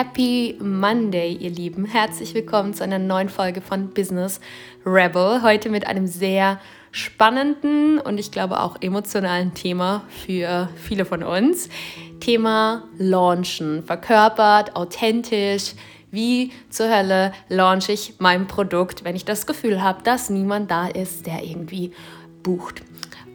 [0.00, 1.84] Happy Monday, ihr Lieben.
[1.84, 4.40] Herzlich willkommen zu einer neuen Folge von Business
[4.86, 5.42] Rebel.
[5.42, 6.58] Heute mit einem sehr
[6.90, 11.68] spannenden und ich glaube auch emotionalen Thema für viele von uns.
[12.18, 13.84] Thema Launchen.
[13.84, 15.74] Verkörpert, authentisch.
[16.10, 20.88] Wie zur Hölle launche ich mein Produkt, wenn ich das Gefühl habe, dass niemand da
[20.88, 21.92] ist, der irgendwie
[22.42, 22.80] bucht.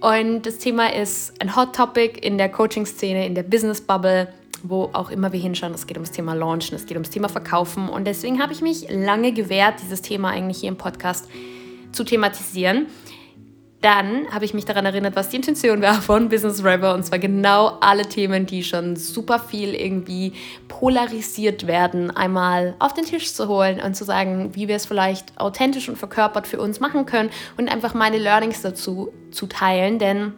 [0.02, 4.30] Und das Thema ist ein Hot Topic in der Coaching-Szene, in der Business-Bubble
[4.70, 7.90] wo auch immer wir hinschauen, es geht ums Thema Launchen, es geht ums Thema Verkaufen.
[7.90, 11.28] Und deswegen habe ich mich lange gewehrt, dieses Thema eigentlich hier im Podcast
[11.92, 12.88] zu thematisieren.
[13.82, 16.92] Dann habe ich mich daran erinnert, was die Intention war von Business Rebel.
[16.92, 20.34] Und zwar genau alle Themen, die schon super viel irgendwie
[20.68, 25.40] polarisiert werden, einmal auf den Tisch zu holen und zu sagen, wie wir es vielleicht
[25.40, 30.00] authentisch und verkörpert für uns machen können und einfach meine Learnings dazu zu teilen.
[30.00, 30.34] Denn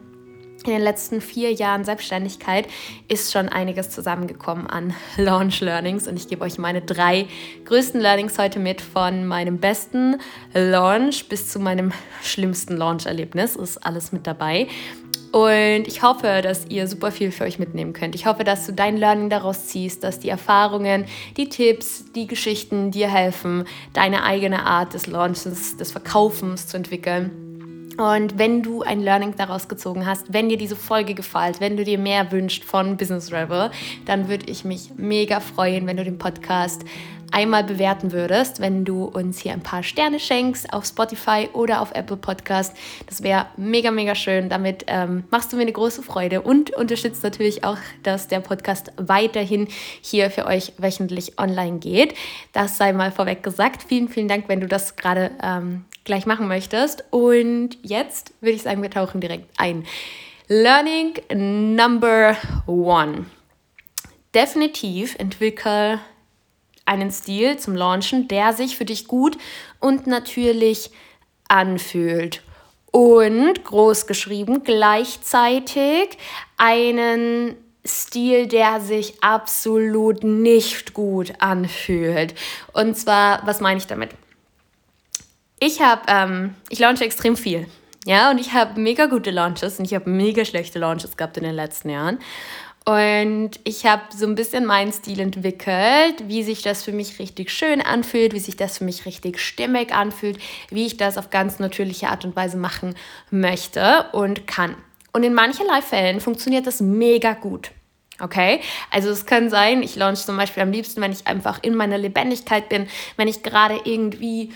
[0.64, 2.66] in den letzten vier Jahren Selbstständigkeit
[3.06, 7.26] ist schon einiges zusammengekommen an Launch Learnings und ich gebe euch meine drei
[7.64, 10.16] größten Learnings heute mit von meinem besten
[10.54, 11.92] Launch bis zu meinem
[12.22, 13.56] schlimmsten Launch-Erlebnis.
[13.56, 14.66] Ist alles mit dabei.
[15.30, 18.14] Und ich hoffe, dass ihr super viel für euch mitnehmen könnt.
[18.14, 21.04] Ich hoffe, dass du dein Learning daraus ziehst, dass die Erfahrungen,
[21.36, 27.47] die Tipps, die Geschichten dir helfen, deine eigene Art des Launches, des Verkaufens zu entwickeln
[27.98, 31.82] und wenn du ein Learning daraus gezogen hast, wenn dir diese Folge gefällt, wenn du
[31.82, 33.70] dir mehr wünschst von Business Rebel,
[34.06, 36.84] dann würde ich mich mega freuen, wenn du den Podcast
[37.30, 41.92] einmal bewerten würdest, wenn du uns hier ein paar Sterne schenkst auf Spotify oder auf
[41.92, 42.74] Apple Podcast.
[43.06, 44.48] Das wäre mega, mega schön.
[44.48, 48.92] Damit ähm, machst du mir eine große Freude und unterstützt natürlich auch, dass der Podcast
[48.96, 49.68] weiterhin
[50.00, 52.14] hier für euch wöchentlich online geht.
[52.52, 53.82] Das sei mal vorweg gesagt.
[53.82, 57.04] Vielen, vielen Dank, wenn du das gerade ähm, gleich machen möchtest.
[57.10, 59.86] Und jetzt würde ich sagen, wir tauchen direkt ein.
[60.48, 61.14] Learning
[61.76, 63.26] Number One.
[64.34, 66.00] Definitiv entwickel
[66.84, 69.36] einen Stil zum Launchen, der sich für dich gut
[69.78, 70.90] und natürlich
[71.48, 72.42] anfühlt.
[72.90, 76.16] Und groß geschrieben gleichzeitig
[76.56, 77.54] einen
[77.84, 82.34] Stil, der sich absolut nicht gut anfühlt.
[82.72, 84.10] Und zwar, was meine ich damit?
[85.60, 87.66] Ich habe, ähm, ich launche extrem viel.
[88.06, 91.44] Ja, und ich habe mega gute Launches und ich habe mega schlechte Launches gehabt in
[91.44, 92.18] den letzten Jahren.
[92.84, 97.50] Und ich habe so ein bisschen meinen Stil entwickelt, wie sich das für mich richtig
[97.50, 100.38] schön anfühlt, wie sich das für mich richtig stimmig anfühlt,
[100.70, 102.94] wie ich das auf ganz natürliche Art und Weise machen
[103.30, 104.74] möchte und kann.
[105.12, 107.72] Und in mancherlei Fällen funktioniert das mega gut.
[108.20, 108.60] Okay,
[108.90, 111.98] also es kann sein, ich launch zum Beispiel am liebsten, wenn ich einfach in meiner
[111.98, 114.50] Lebendigkeit bin, wenn ich gerade irgendwie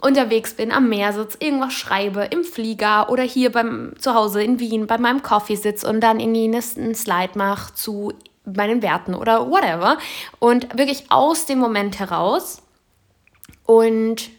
[0.00, 4.60] unterwegs bin, am Meer sitze, irgendwas schreibe, im Flieger oder hier beim zu Hause in
[4.60, 8.12] Wien bei meinem Coffee sitze und dann in die einen Slide mache zu
[8.44, 9.98] meinen Werten oder whatever.
[10.38, 12.62] Und wirklich aus dem Moment heraus.
[13.66, 14.30] Und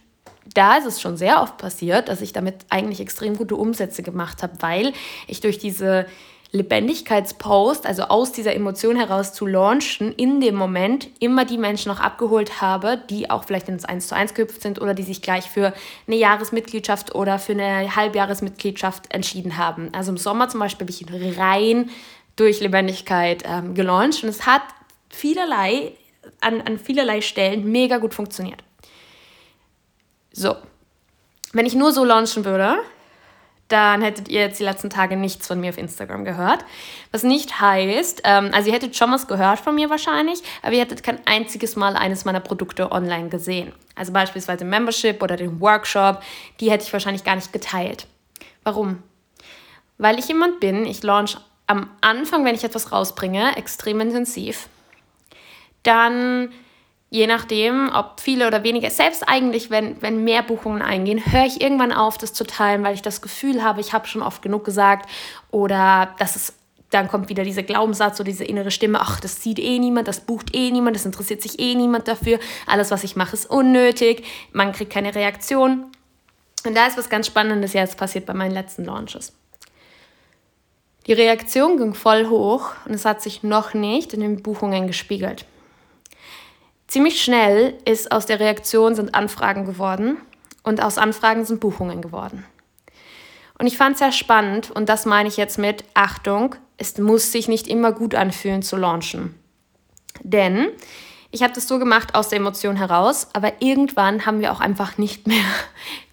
[0.54, 4.42] da ist es schon sehr oft passiert, dass ich damit eigentlich extrem gute Umsätze gemacht
[4.42, 4.94] habe, weil
[5.28, 6.08] ich durch diese
[6.52, 12.00] Lebendigkeitspost, also aus dieser Emotion heraus zu launchen, in dem Moment immer die Menschen noch
[12.00, 15.48] abgeholt habe, die auch vielleicht ins 1 zu 1 gehüpft sind oder die sich gleich
[15.48, 15.74] für
[16.08, 19.90] eine Jahresmitgliedschaft oder für eine Halbjahresmitgliedschaft entschieden haben.
[19.94, 21.92] Also im Sommer zum Beispiel habe ich rein
[22.36, 24.64] durch Lebendigkeit ähm, gelauncht und es hat
[25.10, 25.92] vielerlei,
[26.42, 28.64] an, an vielerlei Stellen mega gut funktioniert.
[30.32, 30.56] So,
[31.54, 32.80] wenn ich nur so launchen würde,
[33.70, 36.66] dann hättet ihr jetzt die letzten Tage nichts von mir auf Instagram gehört.
[37.12, 40.82] Was nicht heißt, ähm, also ihr hättet schon was gehört von mir wahrscheinlich, aber ihr
[40.82, 43.72] hättet kein einziges Mal eines meiner Produkte online gesehen.
[43.96, 46.22] Also beispielsweise Membership oder den Workshop,
[46.60, 48.08] die hätte ich wahrscheinlich gar nicht geteilt.
[48.64, 49.04] Warum?
[49.98, 51.38] Weil ich jemand bin, ich launch
[51.68, 54.68] am Anfang, wenn ich etwas rausbringe, extrem intensiv.
[55.84, 56.52] Dann
[57.10, 61.62] je nachdem, ob viele oder wenige, selbst eigentlich, wenn, wenn mehr Buchungen eingehen, höre ich
[61.62, 64.64] irgendwann auf, das zu teilen, weil ich das Gefühl habe, ich habe schon oft genug
[64.64, 65.10] gesagt
[65.52, 66.54] oder dass es
[66.92, 70.22] dann kommt wieder dieser Glaubenssatz oder diese innere Stimme, ach, das sieht eh niemand, das
[70.22, 74.24] bucht eh niemand, das interessiert sich eh niemand dafür, alles, was ich mache, ist unnötig,
[74.54, 75.86] man kriegt keine Reaktion.
[76.66, 79.34] Und da ist was ganz Spannendes jetzt passiert bei meinen letzten Launches.
[81.06, 85.46] Die Reaktion ging voll hoch und es hat sich noch nicht in den Buchungen gespiegelt.
[86.90, 90.18] Ziemlich schnell ist aus der Reaktion sind Anfragen geworden
[90.64, 92.46] und aus Anfragen sind Buchungen geworden.
[93.60, 97.32] Und ich fand es sehr spannend und das meine ich jetzt mit Achtung, es muss
[97.32, 99.36] sich nicht immer gut anfühlen zu launchen.
[100.24, 100.70] Denn
[101.30, 104.98] ich habe das so gemacht aus der Emotion heraus, aber irgendwann haben wir auch einfach
[104.98, 105.46] nicht mehr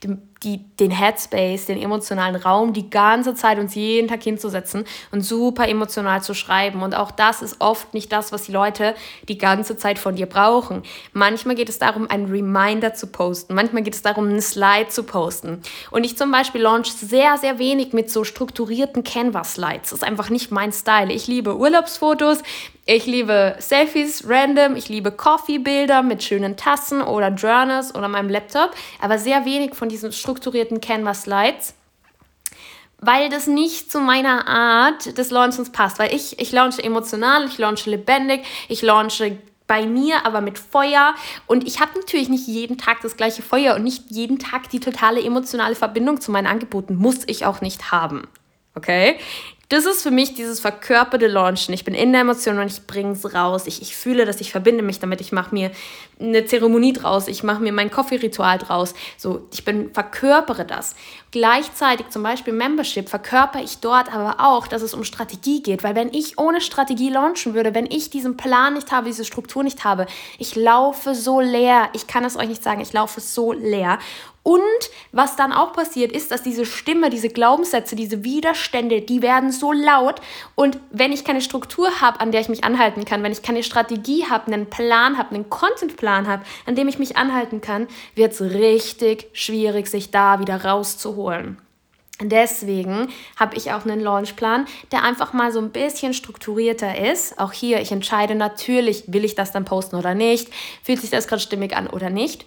[0.43, 5.69] die, den Headspace, den emotionalen Raum, die ganze Zeit uns jeden Tag hinzusetzen und super
[5.69, 6.83] emotional zu schreiben.
[6.83, 8.95] Und auch das ist oft nicht das, was die Leute
[9.29, 10.83] die ganze Zeit von dir brauchen.
[11.13, 13.55] Manchmal geht es darum, einen Reminder zu posten.
[13.55, 15.63] Manchmal geht es darum, einen Slide zu posten.
[15.91, 19.91] Und ich zum Beispiel launch sehr, sehr wenig mit so strukturierten Canvas-Slides.
[19.91, 21.13] Das ist einfach nicht mein Style.
[21.13, 22.43] Ich liebe Urlaubsfotos,
[22.87, 28.71] ich liebe Selfies random, ich liebe Coffee-Bilder mit schönen Tassen oder Journals oder meinem Laptop,
[29.01, 31.75] aber sehr wenig von diesen strukturierten Canvas-Slides,
[33.01, 35.99] weil das nicht zu meiner Art des Launchens passt.
[35.99, 39.37] Weil ich, ich launche emotional, ich launche lebendig, ich launche
[39.67, 41.15] bei mir, aber mit Feuer.
[41.49, 44.81] Und ich habe natürlich nicht jeden Tag das gleiche Feuer und nicht jeden Tag die
[44.81, 46.95] totale emotionale Verbindung zu meinen Angeboten.
[46.95, 48.29] Muss ich auch nicht haben.
[48.77, 49.19] Okay?
[49.69, 51.75] Das ist für mich dieses verkörperte Launchen.
[51.75, 53.67] Ich bin in der Emotion und ich bringe es raus.
[53.67, 55.21] Ich, ich fühle das, ich verbinde mich damit.
[55.21, 55.73] Ich mache mir
[56.21, 57.27] eine Zeremonie draus.
[57.27, 58.95] Ich mache mir mein Coffee-Ritual draus.
[59.17, 60.95] So, ich bin, verkörpere das.
[61.33, 65.83] Gleichzeitig zum Beispiel Membership verkörper ich dort aber auch, dass es um Strategie geht.
[65.83, 69.65] Weil wenn ich ohne Strategie launchen würde, wenn ich diesen Plan nicht habe, diese Struktur
[69.65, 70.07] nicht habe,
[70.39, 71.89] ich laufe so leer.
[71.93, 73.99] Ich kann es euch nicht sagen, ich laufe so leer.
[74.47, 74.61] Und
[75.11, 79.73] was dann auch passiert, ist, dass diese Stimme, diese Glaubenssätze, diese Widerstände, die werden so
[79.73, 80.21] laut.
[80.55, 83.65] Und wenn ich keine Struktur habe, an der ich mich anhalten kann, wenn ich keine
[83.65, 88.35] Strategie habe, einen Plan habe, einen Contentplan habe, an dem ich mich anhalten kann, wird
[88.35, 91.59] es richtig schwierig, sich da wieder rauszuholen.
[92.21, 97.41] Deswegen habe ich auch einen Launchplan, der einfach mal so ein bisschen strukturierter ist.
[97.41, 100.51] Auch hier, ich entscheide natürlich, will ich das dann posten oder nicht,
[100.85, 102.47] fühlt sich das gerade stimmig an oder nicht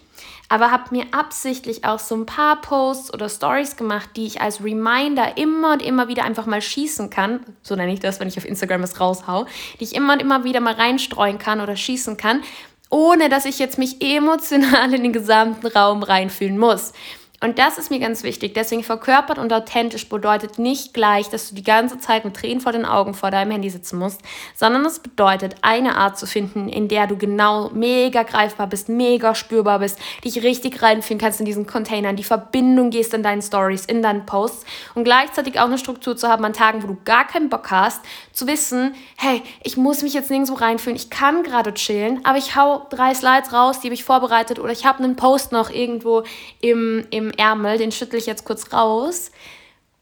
[0.50, 4.62] aber habe mir absichtlich auch so ein paar Posts oder Stories gemacht, die ich als
[4.62, 7.40] Reminder immer und immer wieder einfach mal schießen kann.
[7.62, 9.46] So nenne ich das, wenn ich auf Instagram es raushau,
[9.78, 12.42] die ich immer und immer wieder mal reinstreuen kann oder schießen kann,
[12.90, 16.94] ohne dass ich jetzt mich emotional in den gesamten Raum reinfühlen muss.
[17.42, 18.52] Und das ist mir ganz wichtig.
[18.52, 22.72] Deswegen verkörpert und authentisch bedeutet nicht gleich, dass du die ganze Zeit mit Tränen vor
[22.72, 24.20] den Augen vor deinem Handy sitzen musst,
[24.54, 29.34] sondern es bedeutet, eine Art zu finden, in der du genau mega greifbar bist, mega
[29.34, 33.86] spürbar bist, dich richtig reinfühlen kannst in diesen Containern, die Verbindung gehst in deinen Stories,
[33.86, 37.26] in deinen Posts und gleichzeitig auch eine Struktur zu haben an Tagen, wo du gar
[37.26, 38.02] keinen Bock hast,
[38.34, 42.54] zu wissen, hey, ich muss mich jetzt nirgendwo reinfühlen, ich kann gerade chillen, aber ich
[42.54, 46.24] hau drei Slides raus, die habe ich vorbereitet oder ich habe einen Post noch irgendwo
[46.60, 49.30] im, im Ärmel, den schüttle ich jetzt kurz raus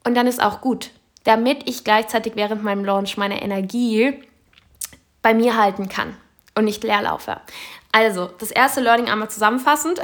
[0.05, 0.91] und dann ist auch gut,
[1.25, 4.15] damit ich gleichzeitig während meinem Launch meine Energie
[5.23, 6.17] bei mir halten kann
[6.55, 7.41] und nicht leer laufe.
[7.91, 9.99] Also, das erste Learning einmal zusammenfassend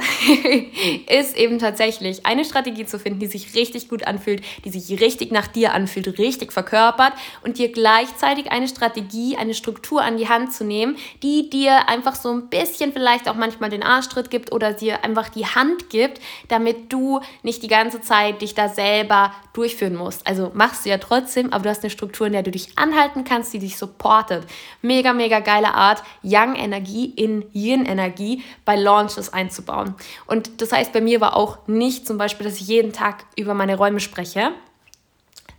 [1.07, 5.31] ist eben tatsächlich eine Strategie zu finden, die sich richtig gut anfühlt, die sich richtig
[5.31, 10.51] nach dir anfühlt, richtig verkörpert und dir gleichzeitig eine Strategie, eine Struktur an die Hand
[10.51, 14.73] zu nehmen, die dir einfach so ein bisschen vielleicht auch manchmal den Arschtritt gibt oder
[14.73, 19.95] dir einfach die Hand gibt, damit du nicht die ganze Zeit dich da selber durchführen
[19.95, 20.25] musst.
[20.25, 23.23] Also machst du ja trotzdem, aber du hast eine Struktur, in der du dich anhalten
[23.23, 24.45] kannst, die dich supportet.
[24.81, 29.95] Mega, mega geile Art, Young Energie in Yin Energie bei Launches einzubauen.
[30.27, 33.53] Und das heißt, bei mir war auch nicht zum Beispiel, dass ich jeden Tag über
[33.53, 34.51] meine Räume spreche.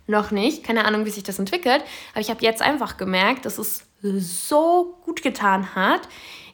[0.07, 1.83] Noch nicht, keine Ahnung, wie sich das entwickelt,
[2.13, 6.01] aber ich habe jetzt einfach gemerkt, dass es so gut getan hat,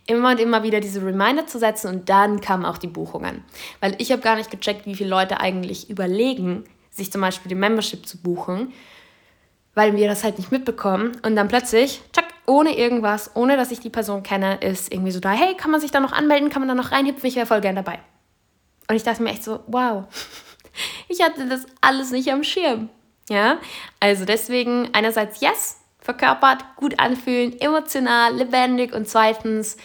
[0.08, 3.44] immer und immer wieder diese Reminder zu setzen und dann kamen auch die Buchungen.
[3.80, 7.56] Weil ich habe gar nicht gecheckt, wie viele Leute eigentlich überlegen, sich zum Beispiel die
[7.56, 8.74] Membership zu buchen,
[9.76, 11.14] weil wir das halt nicht mitbekommen.
[11.24, 15.20] Und dann plötzlich, tschack, ohne irgendwas, ohne dass ich die Person kenne, ist irgendwie so
[15.20, 17.46] da, hey, kann man sich da noch anmelden, kann man da noch reinhüpfen, ich wäre
[17.46, 18.00] voll gern dabei.
[18.90, 20.06] Und ich dachte mir echt so, wow,
[21.08, 22.90] ich hatte das alles nicht am Schirm.
[23.30, 23.60] Ja,
[24.02, 29.78] also deswegen einerseits yes, verkörpert, gut anfühlen, emotional, lebendig und zweitens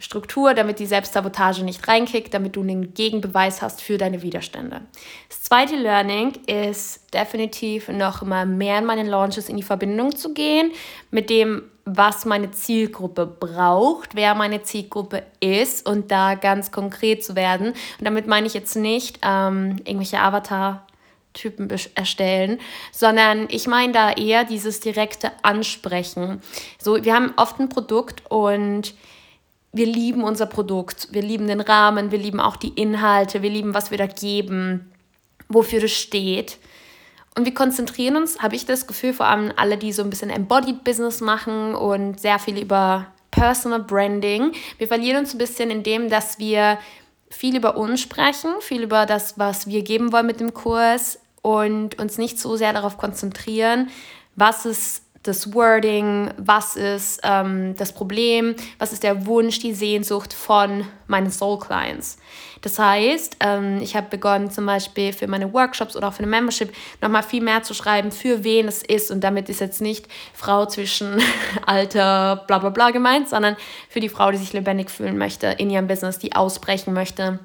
[0.00, 4.80] Struktur, damit die Selbstsabotage nicht reinkickt, damit du einen Gegenbeweis hast für deine Widerstände.
[5.28, 10.32] Das zweite Learning ist definitiv noch mal mehr in meinen Launches in die Verbindung zu
[10.32, 10.72] gehen
[11.10, 17.36] mit dem, was meine Zielgruppe braucht, wer meine Zielgruppe ist und da ganz konkret zu
[17.36, 17.68] werden.
[17.68, 20.86] Und damit meine ich jetzt nicht ähm, irgendwelche Avatar-
[21.32, 22.58] Typen erstellen,
[22.90, 26.42] sondern ich meine da eher dieses direkte Ansprechen.
[26.76, 28.94] So, wir haben oft ein Produkt und
[29.72, 33.74] wir lieben unser Produkt, wir lieben den Rahmen, wir lieben auch die Inhalte, wir lieben,
[33.74, 34.90] was wir da geben,
[35.48, 36.58] wofür das steht.
[37.36, 40.30] Und wir konzentrieren uns, habe ich das Gefühl, vor allem alle, die so ein bisschen
[40.30, 44.52] Embodied Business machen und sehr viel über Personal Branding.
[44.78, 46.78] Wir verlieren uns ein bisschen in dem, dass wir
[47.30, 51.98] viel über uns sprechen, viel über das, was wir geben wollen mit dem Kurs und
[52.00, 53.88] uns nicht so sehr darauf konzentrieren,
[54.34, 60.32] was es das Wording, was ist ähm, das Problem, was ist der Wunsch, die Sehnsucht
[60.32, 62.16] von meinen Soul Clients.
[62.62, 66.30] Das heißt, ähm, ich habe begonnen zum Beispiel für meine Workshops oder auch für eine
[66.30, 66.72] Membership
[67.02, 69.10] nochmal viel mehr zu schreiben, für wen es ist.
[69.10, 71.22] Und damit ist jetzt nicht Frau zwischen
[71.66, 73.56] Alter, bla bla bla gemeint, sondern
[73.90, 77.40] für die Frau, die sich lebendig fühlen möchte in ihrem Business, die ausbrechen möchte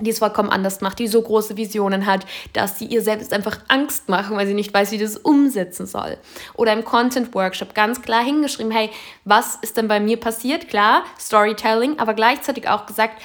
[0.00, 3.58] die es vollkommen anders macht, die so große Visionen hat, dass sie ihr selbst einfach
[3.68, 6.18] Angst machen, weil sie nicht weiß, wie das umsetzen soll.
[6.54, 8.90] Oder im Content Workshop ganz klar hingeschrieben, hey,
[9.24, 10.68] was ist denn bei mir passiert?
[10.68, 13.20] Klar, Storytelling, aber gleichzeitig auch gesagt,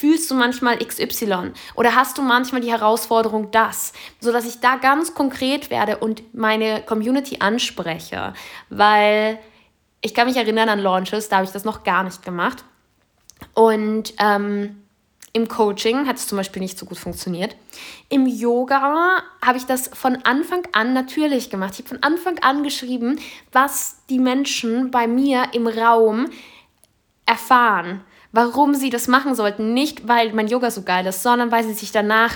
[0.00, 4.76] fühlst du manchmal XY oder hast du manchmal die Herausforderung das, so dass ich da
[4.76, 8.32] ganz konkret werde und meine Community anspreche,
[8.70, 9.38] weil
[10.00, 12.64] ich kann mich erinnern an Launches, da habe ich das noch gar nicht gemacht
[13.54, 14.82] und ähm,
[15.32, 17.54] im Coaching hat es zum Beispiel nicht so gut funktioniert.
[18.08, 21.74] Im Yoga habe ich das von Anfang an natürlich gemacht.
[21.74, 23.18] Ich habe von Anfang an geschrieben,
[23.52, 26.26] was die Menschen bei mir im Raum
[27.26, 29.72] erfahren, warum sie das machen sollten.
[29.72, 32.34] Nicht, weil mein Yoga so geil ist, sondern weil sie sich danach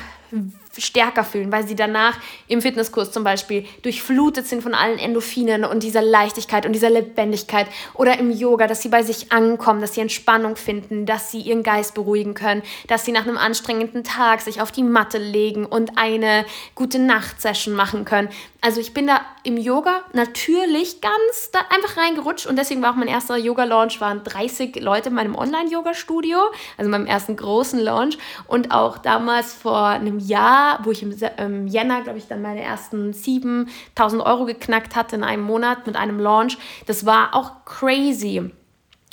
[0.79, 5.83] stärker fühlen, weil sie danach im Fitnesskurs zum Beispiel durchflutet sind von allen Endorphinen und
[5.83, 10.01] dieser Leichtigkeit und dieser Lebendigkeit oder im Yoga, dass sie bei sich ankommen, dass sie
[10.01, 14.61] Entspannung finden, dass sie ihren Geist beruhigen können, dass sie nach einem anstrengenden Tag sich
[14.61, 18.29] auf die Matte legen und eine gute Nachtsession machen können.
[18.61, 22.97] Also ich bin da im Yoga natürlich ganz da einfach reingerutscht und deswegen war auch
[22.97, 26.39] mein erster Yoga-Launch, waren 30 Leute in meinem Online-Yoga-Studio,
[26.79, 28.17] also meinem ersten großen Launch
[28.49, 32.63] und auch damals vor einem Jahr, wo ich im, im Jänner, glaube ich, dann meine
[32.63, 38.51] ersten 7000 Euro geknackt hatte in einem Monat mit einem Launch, das war auch crazy.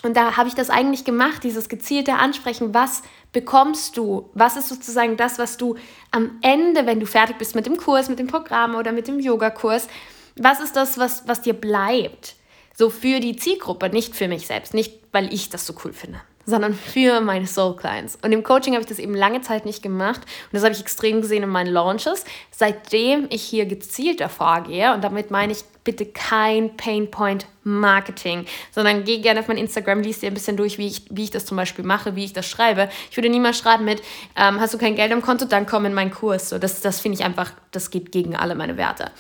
[0.04, 4.30] Und da habe ich das eigentlich gemacht, dieses gezielte Ansprechen, was bekommst du?
[4.34, 5.76] Was ist sozusagen das, was du
[6.10, 9.20] am Ende, wenn du fertig bist mit dem Kurs, mit dem Programm oder mit dem
[9.20, 9.88] Yogakurs,
[10.36, 12.36] was ist das, was, was dir bleibt?
[12.76, 16.22] So für die Zielgruppe, nicht für mich selbst, nicht weil ich das so cool finde
[16.46, 18.18] sondern für meine Soul Clients.
[18.22, 20.82] Und im Coaching habe ich das eben lange Zeit nicht gemacht und das habe ich
[20.82, 22.26] extrem gesehen in meinen Launches.
[22.52, 29.20] Seitdem ich hier gezielter vorgehe und damit meine ich bitte kein Painpoint Marketing, sondern geh
[29.20, 31.58] gerne auf mein Instagram, liest dir ein bisschen durch, wie ich, wie ich das zum
[31.58, 32.90] Beispiel mache, wie ich das schreibe.
[33.10, 34.02] Ich würde niemals schreiben mit,
[34.36, 36.50] ähm, hast du kein Geld im Konto, dann komm in meinen Kurs.
[36.50, 39.12] So, das das finde ich einfach, das geht gegen alle meine Werte.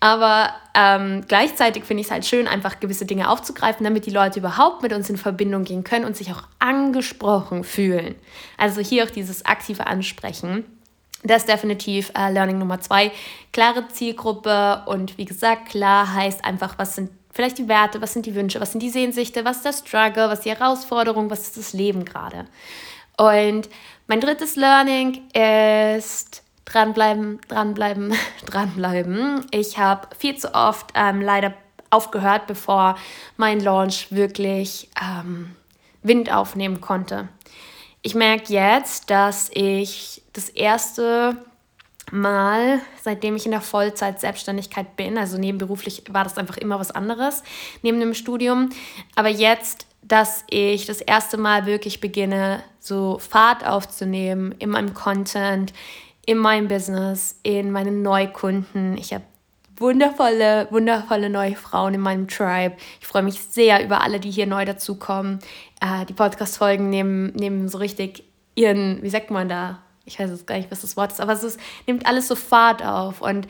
[0.00, 4.40] Aber ähm, gleichzeitig finde ich es halt schön, einfach gewisse Dinge aufzugreifen, damit die Leute
[4.40, 8.16] überhaupt mit uns in Verbindung gehen können und sich auch angesprochen fühlen.
[8.58, 10.64] Also hier auch dieses aktive Ansprechen.
[11.24, 13.10] Das ist definitiv äh, Learning Nummer zwei.
[13.52, 18.26] Klare Zielgruppe und wie gesagt, klar heißt einfach, was sind vielleicht die Werte, was sind
[18.26, 21.40] die Wünsche, was sind die Sehnsüchte, was ist der Struggle, was ist die Herausforderung, was
[21.40, 22.44] ist das Leben gerade.
[23.16, 23.70] Und
[24.06, 28.14] mein drittes Learning ist dranbleiben, dranbleiben,
[28.46, 29.46] dranbleiben.
[29.50, 31.54] Ich habe viel zu oft ähm, leider
[31.88, 32.96] aufgehört, bevor
[33.38, 35.56] mein Launch wirklich ähm,
[36.02, 37.28] Wind aufnehmen konnte.
[38.06, 41.42] Ich merke jetzt, dass ich das erste
[42.12, 47.42] Mal, seitdem ich in der Vollzeit-Selbstständigkeit bin, also nebenberuflich war das einfach immer was anderes,
[47.80, 48.68] neben dem Studium,
[49.16, 55.72] aber jetzt, dass ich das erste Mal wirklich beginne, so Fahrt aufzunehmen in meinem Content,
[56.26, 58.98] in meinem Business, in meinen Neukunden.
[58.98, 59.24] Ich habe
[59.76, 62.76] wundervolle, wundervolle neue Frauen in meinem Tribe.
[63.00, 65.38] Ich freue mich sehr über alle, die hier neu dazukommen.
[65.80, 69.80] Äh, die Podcast-Folgen nehmen, nehmen so richtig ihren, wie sagt man da?
[70.04, 72.36] Ich weiß jetzt gar nicht, was das Wort ist, aber es ist, nimmt alles so
[72.36, 73.20] Fahrt auf.
[73.20, 73.48] Und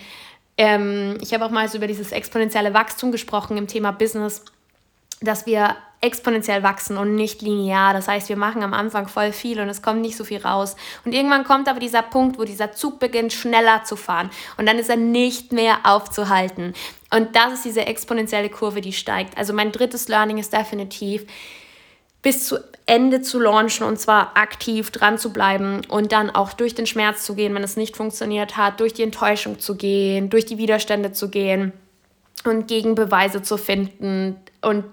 [0.57, 4.45] ähm, ich habe auch mal so über dieses exponentielle Wachstum gesprochen im Thema Business,
[5.21, 7.95] dass wir exponentiell wachsen und nicht linear.
[7.95, 10.77] Das heißt, wir machen am Anfang voll viel und es kommt nicht so viel raus.
[11.07, 14.29] Und irgendwann kommt aber dieser Punkt, wo dieser Zug beginnt, schneller zu fahren.
[14.59, 16.75] Und dann ist er nicht mehr aufzuhalten.
[17.11, 19.39] Und das ist diese exponentielle Kurve, die steigt.
[19.39, 21.25] Also mein drittes Learning ist definitiv,
[22.21, 26.75] bis zu Ende zu launchen und zwar aktiv dran zu bleiben und dann auch durch
[26.75, 30.45] den Schmerz zu gehen, wenn es nicht funktioniert hat, durch die Enttäuschung zu gehen, durch
[30.45, 31.73] die Widerstände zu gehen
[32.45, 34.85] und Gegenbeweise zu finden und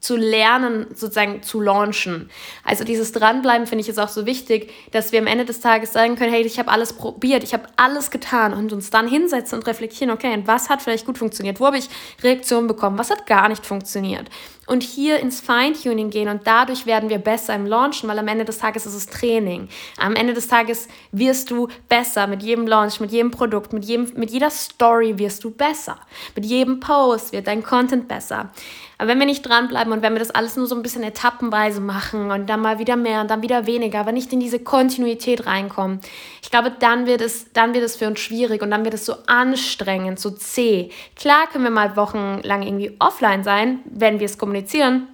[0.00, 2.30] zu lernen, sozusagen zu launchen.
[2.64, 5.92] Also dieses Dranbleiben finde ich ist auch so wichtig, dass wir am Ende des Tages
[5.92, 9.58] sagen können, hey, ich habe alles probiert, ich habe alles getan und uns dann hinsetzen
[9.58, 11.58] und reflektieren, okay, und was hat vielleicht gut funktioniert?
[11.58, 11.88] Wo habe ich
[12.22, 12.96] Reaktionen bekommen?
[12.98, 14.28] Was hat gar nicht funktioniert?
[14.68, 18.44] Und hier ins Feintuning gehen und dadurch werden wir besser im Launchen, weil am Ende
[18.44, 19.68] des Tages ist es Training.
[19.96, 24.12] Am Ende des Tages wirst du besser mit jedem Launch, mit jedem Produkt, mit, jedem,
[24.14, 25.98] mit jeder Story wirst du besser.
[26.36, 28.50] Mit jedem Post wird dein Content besser.
[28.98, 31.80] Aber wenn wir nicht dranbleiben und wenn wir das alles nur so ein bisschen etappenweise
[31.80, 35.46] machen und dann mal wieder mehr und dann wieder weniger, aber nicht in diese Kontinuität
[35.46, 36.00] reinkommen,
[36.42, 39.06] ich glaube, dann wird es, dann wird es für uns schwierig und dann wird es
[39.06, 40.90] so anstrengend, so zäh.
[41.14, 45.06] Klar können wir mal wochenlang irgendwie offline sein, wenn wir es kommunizieren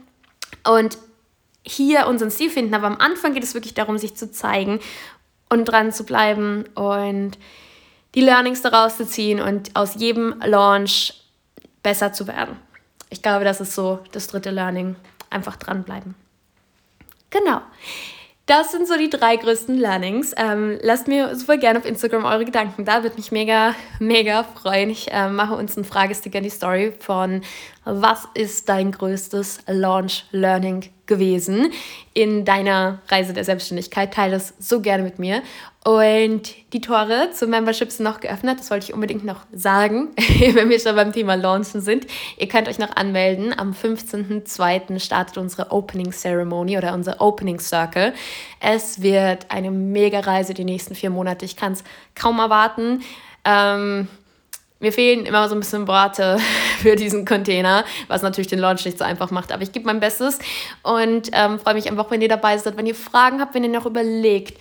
[0.66, 0.96] und
[1.62, 4.80] hier unseren Stil finden, aber am Anfang geht es wirklich darum, sich zu zeigen
[5.50, 7.32] und dran zu bleiben und
[8.14, 11.14] die Learnings daraus zu ziehen und aus jedem Launch
[11.82, 12.56] besser zu werden.
[13.14, 14.96] Ich glaube, das ist so das dritte Learning.
[15.30, 16.16] Einfach dranbleiben.
[17.30, 17.60] Genau.
[18.46, 20.34] Das sind so die drei größten Learnings.
[20.36, 24.90] Ähm, lasst mir super gerne auf Instagram eure Gedanken da, würde mich mega, mega freuen.
[24.90, 27.42] Ich äh, mache uns einen Fragesticker in die Story von
[27.84, 31.70] was ist dein größtes Launch Learning gewesen
[32.14, 34.12] in deiner Reise der Selbstständigkeit?
[34.12, 35.42] Teile das so gerne mit mir.
[35.84, 38.58] Und die Tore zum Membership sind noch geöffnet.
[38.58, 42.06] Das wollte ich unbedingt noch sagen, wenn wir schon beim Thema Launchen sind.
[42.38, 43.56] Ihr könnt euch noch anmelden.
[43.56, 44.98] Am 15.02.
[44.98, 48.14] startet unsere Opening Ceremony oder unser Opening Circle.
[48.60, 51.44] Es wird eine mega Reise die nächsten vier Monate.
[51.44, 53.02] Ich kann es kaum erwarten.
[53.44, 54.08] Ähm,
[54.80, 56.38] mir fehlen immer so ein bisschen Worte
[56.78, 59.52] für diesen Container, was natürlich den Launch nicht so einfach macht.
[59.52, 60.38] Aber ich gebe mein Bestes
[60.82, 62.78] und ähm, freue mich einfach, wenn ihr dabei seid.
[62.78, 64.58] Wenn ihr Fragen habt, wenn ihr noch überlegt,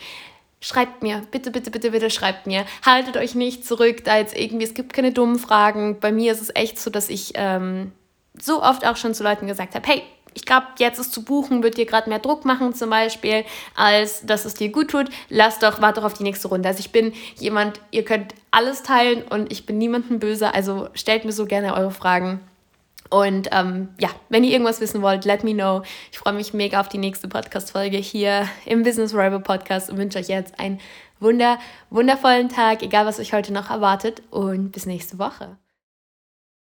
[0.64, 1.22] schreibt mir.
[1.30, 2.66] Bitte, bitte, bitte, bitte schreibt mir.
[2.84, 6.00] Haltet euch nicht zurück, da jetzt irgendwie, es gibt keine dummen Fragen.
[6.00, 7.92] Bei mir ist es echt so, dass ich ähm,
[8.40, 10.04] so oft auch schon zu Leuten gesagt habe, hey,
[10.34, 14.26] ich glaube, jetzt ist zu buchen, wird dir gerade mehr Druck machen zum Beispiel, als
[14.26, 15.10] dass es dir gut tut.
[15.30, 16.68] Lass doch, warte doch auf die nächste Runde.
[16.68, 20.54] Also ich bin jemand, ihr könnt alles teilen und ich bin niemandem böse.
[20.54, 22.40] Also stellt mir so gerne eure Fragen.
[23.10, 25.84] Und ähm, ja, wenn ihr irgendwas wissen wollt, let me know.
[26.12, 30.20] Ich freue mich mega auf die nächste Podcast-Folge hier im Business Rival Podcast und wünsche
[30.20, 30.80] euch jetzt einen
[31.20, 34.22] wunder, wundervollen Tag, egal was euch heute noch erwartet.
[34.32, 35.58] Und bis nächste Woche.